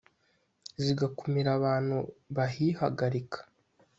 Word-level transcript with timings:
zigakumira 0.83 1.49
abantu 1.57 1.97
bahihagarika 2.35 3.39